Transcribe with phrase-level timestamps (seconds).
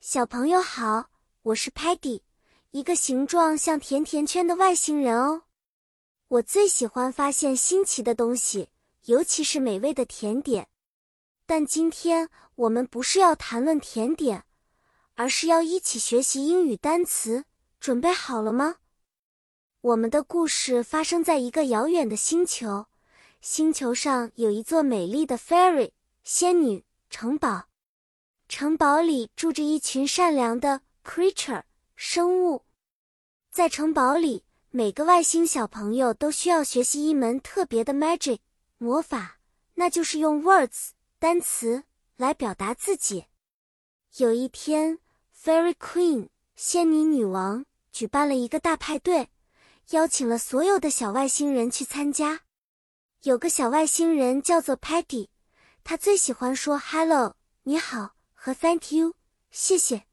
[0.00, 1.10] 小朋友好，
[1.42, 2.22] 我是 Patty，
[2.70, 5.42] 一个形状像甜甜圈的外星人哦。
[6.28, 8.70] 我最喜欢发现新奇的东西，
[9.04, 10.68] 尤其是美味的甜点。
[11.44, 14.44] 但今天我们不是要谈论甜点，
[15.16, 17.44] 而是要一起学习英语单词。
[17.78, 18.76] 准备好了吗？
[19.82, 22.86] 我们的故事发生在一个遥远的星球，
[23.42, 25.92] 星球上有一座美丽的 fairy
[26.24, 27.69] 仙女城堡。
[28.50, 31.62] 城堡里住着一群善良的 creature
[31.94, 32.64] 生物，
[33.52, 38.40] 在城堡里，每个外星小朋友都需要学习一门特别的 magic
[38.76, 39.38] 魔法，
[39.74, 40.88] 那就是用 words
[41.20, 41.84] 单词
[42.16, 43.26] 来表达自己。
[44.16, 44.98] 有一天
[45.40, 49.28] ，Fairy Queen 仙女女王举办了一个大派对，
[49.90, 52.40] 邀请了所有的小外星人去参加。
[53.22, 55.28] 有个小外星人叫做 Patty，
[55.84, 58.16] 他最喜欢说 hello 你好。
[58.42, 59.16] 和 Thank you，
[59.50, 60.06] 谢谢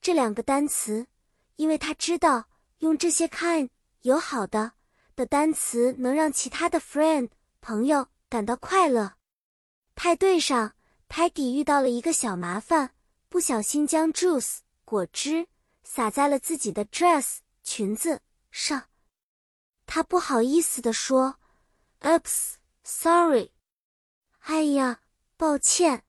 [0.00, 1.06] 这两个单词，
[1.54, 2.48] 因为他知道
[2.78, 3.68] 用这些 kind
[4.00, 4.72] 友好的
[5.14, 9.12] 的单词能让其他的 friend 朋友感到快乐。
[9.94, 10.74] 派对上
[11.08, 12.92] ，Patty 遇到了一个小麻烦，
[13.28, 15.46] 不小心将 juice 果汁
[15.84, 18.88] 洒在了自己的 dress 裙子上。
[19.86, 21.36] 他不好意思地说
[22.00, 23.52] ：“Oops，sorry，
[24.40, 25.02] 哎呀，
[25.36, 26.02] 抱歉。”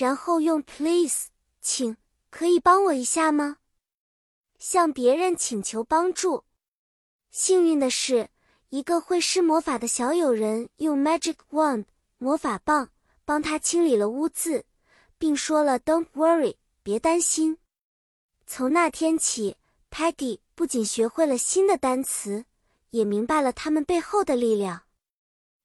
[0.00, 1.26] 然后用 please，
[1.60, 1.94] 请
[2.30, 3.58] 可以帮我一下吗？
[4.58, 6.44] 向别人请求帮助。
[7.30, 8.30] 幸运的是，
[8.70, 11.84] 一个会施魔法的小友人用 magic wand
[12.16, 12.88] 魔法棒
[13.26, 14.64] 帮他清理了污渍，
[15.18, 17.58] 并说了 "Don't worry，别担心。
[18.46, 19.58] 从那天起
[19.90, 22.46] ，Patty 不仅学会了新的单词，
[22.88, 24.84] 也明白了它们背后的力量。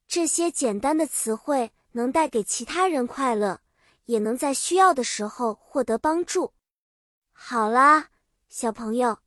[0.09, 3.61] 这些简单的词汇能带给其他人快乐。
[4.05, 6.53] 也能在需要的时候获得帮助。
[7.31, 8.09] 好啦，
[8.49, 9.19] 小朋友，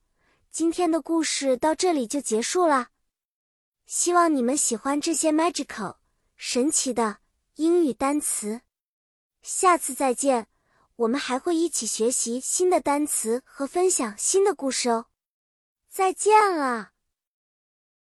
[0.50, 2.90] 今天的故事到这里就结束啦。
[3.86, 5.96] 希望你们喜欢这些 magical
[6.36, 7.18] 神奇的
[7.54, 8.60] 英语单词。
[9.42, 10.46] 下次再见，
[10.96, 15.06] 我们还会一起学习新的单词和分享新的故事哦。
[15.88, 16.92] 再见了。